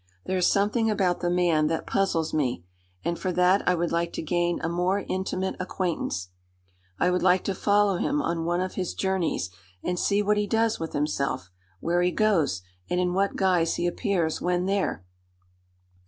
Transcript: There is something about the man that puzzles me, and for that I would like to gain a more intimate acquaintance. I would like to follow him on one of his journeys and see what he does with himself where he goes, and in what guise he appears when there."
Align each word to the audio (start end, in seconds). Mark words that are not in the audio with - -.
There 0.25 0.37
is 0.37 0.51
something 0.51 0.89
about 0.89 1.19
the 1.19 1.29
man 1.29 1.67
that 1.67 1.85
puzzles 1.85 2.33
me, 2.33 2.63
and 3.05 3.19
for 3.19 3.31
that 3.33 3.61
I 3.69 3.75
would 3.75 3.91
like 3.91 4.11
to 4.13 4.23
gain 4.23 4.59
a 4.61 4.67
more 4.67 5.05
intimate 5.07 5.55
acquaintance. 5.59 6.29
I 6.97 7.11
would 7.11 7.21
like 7.21 7.43
to 7.43 7.53
follow 7.53 7.97
him 7.97 8.19
on 8.19 8.43
one 8.43 8.61
of 8.61 8.73
his 8.73 8.95
journeys 8.95 9.51
and 9.83 9.99
see 9.99 10.23
what 10.23 10.37
he 10.37 10.47
does 10.47 10.79
with 10.79 10.93
himself 10.93 11.51
where 11.81 12.01
he 12.01 12.09
goes, 12.09 12.63
and 12.89 12.99
in 12.99 13.13
what 13.13 13.35
guise 13.35 13.75
he 13.75 13.85
appears 13.85 14.41
when 14.41 14.65
there." 14.65 15.05